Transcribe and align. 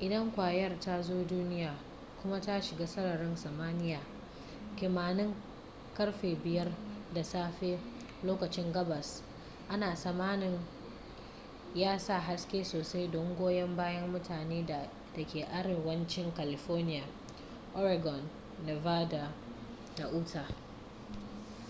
idan 0.00 0.32
kwayar 0.32 0.80
ta 0.80 1.02
zo 1.02 1.24
duniya 1.24 1.74
kuma 2.22 2.40
ta 2.40 2.60
shiga 2.62 2.86
sararin 2.86 3.36
samaniya 3.36 4.00
kimanin 4.76 5.34
karfe 5.96 6.34
5 6.36 6.72
na 7.14 7.22
safelokacin 7.24 8.72
gabas 8.72 9.22
ana 9.68 9.94
tsamanin 9.94 10.58
ya 11.74 11.98
sa 11.98 12.20
haske 12.20 12.64
sosai 12.64 13.08
don 13.08 13.36
goyon 13.36 13.76
bayan 13.76 14.10
mutane 14.12 14.66
da 14.66 14.84
ke 15.24 15.42
arewancin 15.44 16.32
california 16.34 17.04
oregon 17.74 18.28
nevada 18.66 19.32
da 19.96 20.08
utah 20.08 20.48